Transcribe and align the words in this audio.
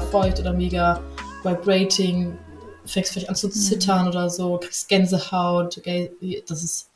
feucht 0.00 0.40
oder 0.40 0.52
mega 0.52 1.02
vibrating, 1.42 2.36
fängst 2.84 3.12
vielleicht 3.12 3.28
an 3.28 3.36
zu 3.36 3.48
zittern 3.48 4.02
mhm. 4.02 4.08
oder 4.08 4.30
so, 4.30 4.58
kriegst 4.58 4.88
Gänsehaut. 4.88 5.80
Das 6.48 6.62
ist 6.62 6.90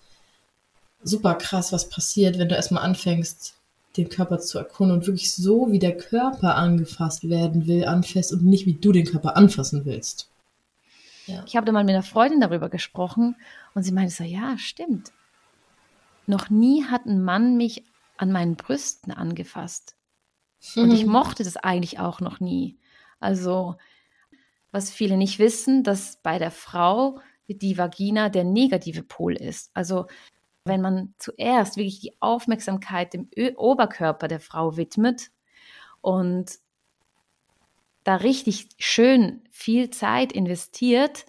super 1.02 1.34
krass, 1.34 1.72
was 1.72 1.88
passiert, 1.88 2.38
wenn 2.38 2.48
du 2.48 2.54
erstmal 2.54 2.84
anfängst, 2.84 3.54
den 3.96 4.08
Körper 4.08 4.38
zu 4.38 4.58
erkunden 4.58 4.96
und 4.96 5.06
wirklich 5.06 5.32
so, 5.34 5.70
wie 5.70 5.78
der 5.78 5.96
Körper 5.96 6.56
angefasst 6.56 7.28
werden 7.28 7.66
will, 7.66 7.84
anfasst 7.84 8.32
und 8.32 8.44
nicht, 8.44 8.66
wie 8.66 8.74
du 8.74 8.92
den 8.92 9.06
Körper 9.06 9.36
anfassen 9.36 9.84
willst. 9.84 10.30
Ja. 11.26 11.44
Ich 11.46 11.56
habe 11.56 11.66
da 11.66 11.72
mal 11.72 11.84
mit 11.84 11.94
einer 11.94 12.02
Freundin 12.02 12.40
darüber 12.40 12.68
gesprochen 12.68 13.36
und 13.74 13.82
sie 13.82 13.92
meinte 13.92 14.14
so, 14.14 14.24
ja, 14.24 14.56
stimmt. 14.58 15.12
Noch 16.26 16.50
nie 16.50 16.84
hat 16.84 17.04
ein 17.06 17.22
Mann 17.22 17.56
mich 17.56 17.84
an 18.16 18.32
meinen 18.32 18.56
Brüsten 18.56 19.12
angefasst. 19.12 19.94
Mhm. 20.74 20.82
Und 20.82 20.90
ich 20.92 21.04
mhm. 21.04 21.12
mochte 21.12 21.44
das 21.44 21.56
eigentlich 21.56 21.98
auch 21.98 22.20
noch 22.20 22.40
nie. 22.40 22.76
Also, 23.22 23.76
was 24.70 24.90
viele 24.90 25.16
nicht 25.16 25.38
wissen, 25.38 25.84
dass 25.84 26.16
bei 26.22 26.38
der 26.38 26.50
Frau 26.50 27.20
die 27.48 27.76
Vagina 27.76 28.28
der 28.28 28.44
negative 28.44 29.02
Pol 29.02 29.34
ist. 29.34 29.70
Also, 29.74 30.06
wenn 30.64 30.80
man 30.80 31.14
zuerst 31.18 31.76
wirklich 31.76 32.00
die 32.00 32.16
Aufmerksamkeit 32.20 33.12
dem 33.14 33.28
Ö 33.36 33.52
Oberkörper 33.56 34.28
der 34.28 34.40
Frau 34.40 34.76
widmet 34.76 35.30
und 36.00 36.58
da 38.04 38.16
richtig 38.16 38.68
schön 38.78 39.42
viel 39.50 39.90
Zeit 39.90 40.32
investiert, 40.32 41.26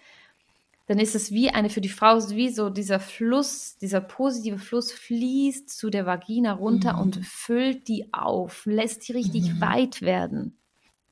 dann 0.87 0.99
ist 0.99 1.15
es 1.15 1.31
wie 1.31 1.49
eine 1.49 1.69
für 1.69 1.81
die 1.81 1.89
Frau, 1.89 2.17
wie 2.29 2.49
so 2.49 2.69
dieser 2.69 2.99
Fluss, 2.99 3.77
dieser 3.77 4.01
positive 4.01 4.59
Fluss 4.59 4.91
fließt 4.91 5.69
zu 5.69 5.89
der 5.89 6.05
Vagina 6.05 6.53
runter 6.53 6.93
mhm. 6.93 6.99
und 6.99 7.25
füllt 7.25 7.87
die 7.87 8.13
auf, 8.13 8.65
lässt 8.65 9.07
die 9.07 9.13
richtig 9.13 9.53
mhm. 9.53 9.61
weit 9.61 10.01
werden. 10.01 10.57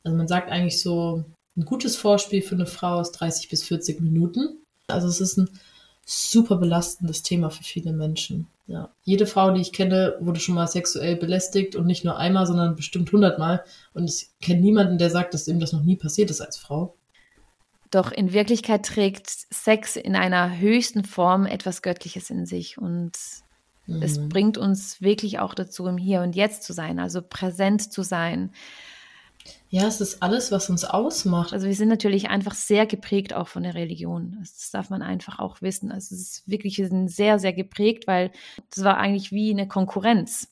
Also 0.04 0.18
man 0.18 0.28
sagt 0.28 0.52
eigentlich 0.52 0.82
so, 0.82 1.24
ein 1.58 1.66
gutes 1.66 1.96
Vorspiel 1.96 2.42
für 2.42 2.56
eine 2.56 2.66
Frau 2.66 3.02
ist 3.02 3.12
30 3.12 3.50
bis 3.50 3.64
40 3.64 4.02
Minuten. 4.02 4.62
Also 4.88 5.08
es 5.08 5.22
ist 5.22 5.38
ein 5.38 5.50
super 6.06 6.58
belastendes 6.58 7.24
Thema 7.24 7.50
für 7.50 7.64
viele 7.64 7.94
Menschen. 7.94 8.48
Ja. 8.68 8.90
Jede 9.04 9.26
Frau, 9.26 9.52
die 9.52 9.62
ich 9.62 9.74
kenne, 9.74 10.16
wurde 10.20 10.40
schon 10.40 10.56
mal 10.56 10.68
sexuell 10.68 11.16
belästigt 11.16 11.76
und 11.76 11.86
nicht 11.86 12.06
nur 12.06 12.18
einmal, 12.18 12.46
sondern 12.46 12.76
bestimmt 12.76 13.12
hundertmal. 13.12 13.64
Und 13.94 14.10
ich 14.10 14.30
kenne 14.42 14.62
niemanden, 14.62 14.98
der 14.98 15.10
sagt, 15.10 15.34
dass 15.34 15.48
ihm 15.48 15.60
das 15.60 15.74
noch 15.74 15.84
nie 15.84 15.98
passiert 15.98 16.30
ist 16.30 16.42
als 16.42 16.58
Frau. 16.58 16.96
Doch 17.92 18.12
in 18.14 18.32
Wirklichkeit 18.32 18.86
trägt 18.86 19.30
Sex 19.30 19.98
in 19.98 20.16
einer 20.16 20.58
höchsten 20.58 21.04
Form 21.04 21.46
etwas 21.46 21.82
Göttliches 21.82 22.30
in 22.30 22.46
sich 22.46 22.78
und 22.78 23.12
mhm. 23.86 24.02
es 24.02 24.30
bringt 24.30 24.58
uns 24.58 25.02
wirklich 25.02 25.40
auch 25.40 25.54
dazu, 25.54 25.86
im 25.88 25.98
Hier 25.98 26.22
und 26.22 26.34
Jetzt 26.34 26.64
zu 26.64 26.72
sein, 26.72 27.00
also 27.00 27.22
präsent 27.22 27.92
zu 27.92 28.02
sein. 28.02 28.54
Ja, 29.70 29.88
es 29.88 30.02
ist 30.02 30.22
alles, 30.22 30.52
was 30.52 30.70
uns 30.70 30.84
ausmacht. 30.84 31.54
Also 31.54 31.66
wir 31.68 31.76
sind 31.76 31.88
natürlich 31.88 32.30
einfach 32.30 32.54
sehr 32.54 32.86
geprägt 32.86 33.34
auch 33.34 33.48
von 33.48 33.64
der 33.64 33.74
Religion. 33.74 34.38
Das 34.40 34.70
darf 34.72 34.90
man 34.90 35.02
einfach 35.02 35.40
auch 35.40 35.62
wissen. 35.62 35.92
Also 35.92 36.14
es 36.14 36.22
ist 36.22 36.50
wirklich, 36.50 36.78
wir 36.78 36.88
sind 36.88 37.10
sehr, 37.10 37.40
sehr 37.40 37.54
geprägt, 37.54 38.06
weil 38.06 38.32
das 38.74 38.84
war 38.84 38.98
eigentlich 38.98 39.32
wie 39.32 39.52
eine 39.52 39.68
Konkurrenz. 39.68 40.50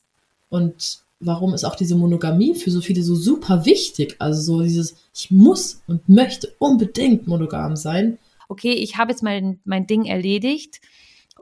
Und 0.49 0.99
warum 1.19 1.53
ist 1.53 1.65
auch 1.65 1.75
diese 1.75 1.95
Monogamie 1.95 2.55
für 2.55 2.71
so 2.71 2.81
viele 2.81 3.03
so 3.03 3.15
super 3.15 3.65
wichtig? 3.65 4.15
Also 4.19 4.41
so 4.41 4.63
dieses, 4.63 4.95
ich 5.13 5.31
muss 5.31 5.81
und 5.87 6.07
möchte 6.07 6.53
unbedingt 6.59 7.27
monogam 7.27 7.75
sein. 7.75 8.17
Okay, 8.47 8.73
ich 8.73 8.97
habe 8.97 9.11
jetzt 9.11 9.21
mein, 9.21 9.59
mein 9.65 9.85
Ding 9.85 10.05
erledigt 10.05 10.79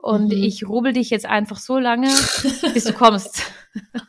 und 0.02 0.32
mhm. 0.32 0.42
ich 0.42 0.68
rubbel 0.68 0.92
dich 0.92 1.10
jetzt 1.10 1.26
einfach 1.26 1.58
so 1.58 1.78
lange, 1.78 2.08
bis 2.74 2.84
du 2.84 2.92
kommst. 2.92 3.42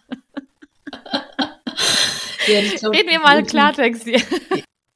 ja, 2.49 2.61
glaub, 2.77 2.93
Reden 2.93 3.09
wir 3.09 3.19
mal 3.19 3.43
Klartext 3.43 4.03
hier. 4.03 4.21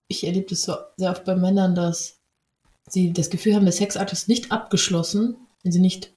Ich 0.07 0.23
erlebe 0.25 0.47
das 0.49 0.63
so 0.63 0.75
sehr 0.97 1.11
oft 1.11 1.25
bei 1.25 1.35
Männern, 1.35 1.73
dass 1.75 2.19
sie 2.87 3.13
das 3.13 3.29
Gefühl 3.29 3.55
haben, 3.55 3.65
der 3.65 3.71
Sexakt 3.71 4.11
ist 4.11 4.27
nicht 4.27 4.51
abgeschlossen, 4.51 5.37
wenn 5.63 5.71
sie 5.71 5.79
nicht 5.79 6.11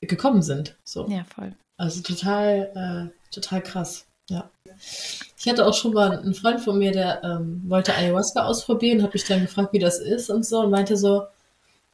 gekommen 0.00 0.42
sind. 0.42 0.76
So. 0.84 1.08
Ja, 1.08 1.24
voll. 1.24 1.54
Also 1.76 2.02
total, 2.02 3.10
äh, 3.14 3.32
total 3.34 3.62
krass. 3.62 4.06
Ja. 4.28 4.50
Ich 5.38 5.48
hatte 5.48 5.66
auch 5.66 5.74
schon 5.74 5.94
mal 5.94 6.18
einen 6.18 6.34
Freund 6.34 6.60
von 6.60 6.78
mir, 6.78 6.92
der 6.92 7.22
ähm, 7.24 7.62
wollte 7.66 7.94
Ayahuasca 7.94 8.44
ausprobieren, 8.44 9.02
hat 9.02 9.14
mich 9.14 9.24
dann 9.24 9.40
gefragt, 9.40 9.72
wie 9.72 9.78
das 9.78 9.98
ist 9.98 10.28
und 10.28 10.44
so 10.44 10.60
und 10.60 10.70
meinte 10.70 10.96
so, 10.96 11.22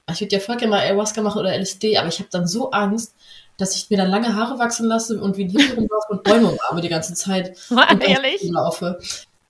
ah, 0.07 0.13
ich 0.13 0.21
würde 0.21 0.37
ja 0.37 0.41
voll 0.41 0.57
gerne 0.57 0.71
mal 0.71 0.81
Ayahuasca 0.81 1.23
machen 1.23 1.39
oder 1.39 1.57
LSD, 1.57 1.97
aber 1.97 2.09
ich 2.09 2.19
habe 2.19 2.29
dann 2.33 2.49
so 2.49 2.71
Angst, 2.73 3.15
dass 3.57 3.77
ich 3.77 3.91
mir 3.91 3.97
dann 3.97 4.11
lange 4.11 4.35
Haare 4.35 4.59
wachsen 4.59 4.87
lasse 4.87 5.21
und 5.21 5.37
wie 5.37 5.45
ein 5.45 5.51
Hippie 5.51 5.73
rumlaufe 5.73 6.09
und 6.09 6.25
Bäume 6.25 6.49
umarme 6.49 6.81
die 6.81 6.89
ganze 6.89 7.15
Zeit. 7.15 7.57
und 7.71 8.03
Ehrlich? 8.03 8.43
Laufe. 8.43 8.99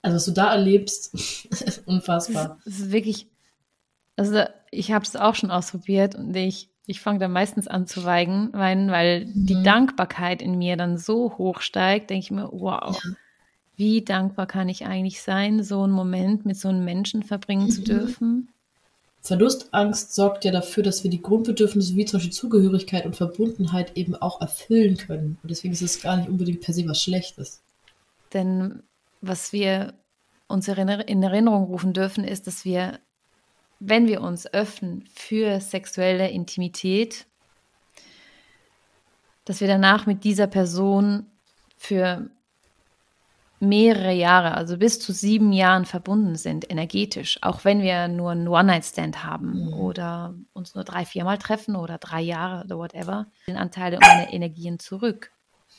Also 0.01 0.15
was 0.17 0.25
du 0.25 0.31
da 0.31 0.51
erlebst, 0.51 1.13
ist 1.49 1.87
unfassbar. 1.87 2.59
Es 2.65 2.79
ist 2.79 2.91
wirklich, 2.91 3.27
also 4.15 4.43
ich 4.71 4.91
habe 4.91 5.03
es 5.03 5.15
auch 5.15 5.35
schon 5.35 5.51
ausprobiert 5.51 6.15
und 6.15 6.35
ich 6.35 6.69
ich 6.87 7.01
fange 7.01 7.19
dann 7.19 7.31
meistens 7.31 7.67
an 7.67 7.87
zu 7.87 8.03
weinen, 8.03 8.53
weinen 8.53 8.91
weil 8.91 9.25
mhm. 9.25 9.45
die 9.45 9.63
Dankbarkeit 9.63 10.41
in 10.41 10.57
mir 10.57 10.77
dann 10.77 10.97
so 10.97 11.37
hoch 11.37 11.61
steigt, 11.61 12.09
denke 12.09 12.23
ich 12.23 12.31
mir, 12.31 12.49
wow, 12.51 12.99
ja. 13.03 13.11
wie 13.75 14.03
dankbar 14.03 14.45
kann 14.45 14.69
ich 14.69 14.85
eigentlich 14.85 15.21
sein, 15.21 15.63
so 15.63 15.81
einen 15.83 15.93
Moment 15.93 16.45
mit 16.45 16.57
so 16.57 16.69
einem 16.69 16.85
Menschen 16.85 17.23
verbringen 17.23 17.65
mhm. 17.65 17.71
zu 17.71 17.81
dürfen. 17.81 18.49
Verlustangst 19.25 20.13
sorgt 20.13 20.45
ja 20.45 20.51
dafür, 20.51 20.83
dass 20.83 21.03
wir 21.03 21.11
die 21.11 21.21
Grundbedürfnisse 21.21 21.95
wie 21.95 22.05
zum 22.05 22.19
Beispiel 22.19 22.33
Zugehörigkeit 22.33 23.05
und 23.05 23.15
Verbundenheit 23.15 23.97
eben 23.97 24.15
auch 24.15 24.41
erfüllen 24.41 24.97
können. 24.97 25.37
Und 25.41 25.49
deswegen 25.49 25.73
ist 25.73 25.81
es 25.81 26.01
gar 26.01 26.17
nicht 26.17 26.29
unbedingt 26.29 26.61
per 26.61 26.73
se 26.73 26.87
was 26.87 27.01
Schlechtes. 27.01 27.61
Denn 28.33 28.83
was 29.21 29.51
wir 29.51 29.93
uns 30.47 30.67
in 30.67 31.23
Erinnerung 31.23 31.63
rufen 31.63 31.93
dürfen, 31.93 32.23
ist, 32.23 32.45
dass 32.47 32.65
wir 32.65 32.99
wenn 33.79 34.07
wir 34.07 34.21
uns 34.21 34.51
öffnen 34.53 35.05
für 35.13 35.59
sexuelle 35.59 36.29
Intimität, 36.29 37.25
dass 39.43 39.61
wir 39.61 39.67
danach 39.67 40.05
mit 40.05 40.23
dieser 40.23 40.47
Person 40.47 41.25
für 41.77 42.29
mehrere 43.67 44.13
Jahre, 44.13 44.55
also 44.55 44.77
bis 44.77 44.99
zu 44.99 45.11
sieben 45.11 45.51
Jahren 45.51 45.85
verbunden 45.85 46.35
sind, 46.35 46.69
energetisch, 46.69 47.39
auch 47.41 47.63
wenn 47.63 47.81
wir 47.81 48.07
nur 48.07 48.31
einen 48.31 48.47
One-Night-Stand 48.47 49.23
haben 49.23 49.65
mhm. 49.65 49.73
oder 49.73 50.35
uns 50.53 50.75
nur 50.75 50.83
drei, 50.83 51.05
viermal 51.05 51.37
treffen 51.37 51.75
oder 51.75 51.97
drei 51.97 52.21
Jahre 52.21 52.65
oder 52.65 52.77
whatever, 52.77 53.27
den 53.47 53.57
Anteile 53.57 53.97
und 53.97 54.07
meine 54.07 54.33
Energien 54.33 54.79
zurück. 54.79 55.31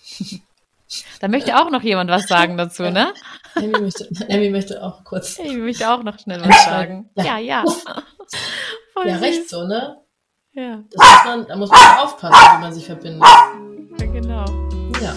Da 1.20 1.28
möchte 1.28 1.56
auch 1.56 1.70
noch 1.70 1.82
jemand 1.82 2.10
was 2.10 2.28
sagen 2.28 2.56
dazu, 2.56 2.84
ne? 2.84 3.12
Emmy 3.56 3.80
möchte, 3.80 4.08
Emmy 4.28 4.50
möchte 4.50 4.82
auch 4.82 5.02
kurz. 5.02 5.38
Emmy 5.38 5.56
möchte 5.56 5.90
auch 5.90 6.02
noch 6.02 6.18
schnell 6.18 6.40
was 6.40 6.64
sagen. 6.64 7.10
Ja, 7.16 7.38
ja. 7.38 7.64
Ja, 7.64 7.64
ja 9.04 9.16
recht 9.16 9.48
so, 9.48 9.66
ne? 9.66 10.00
Ja. 10.52 10.84
Das 10.90 11.10
muss 11.10 11.24
man, 11.24 11.46
da 11.48 11.56
muss 11.56 11.70
man 11.70 11.98
aufpassen, 11.98 12.56
wie 12.56 12.60
man 12.60 12.72
sich 12.72 12.86
verbindet. 12.86 13.22
Ja, 13.98 14.06
genau. 14.06 14.44
Ja. 15.02 15.14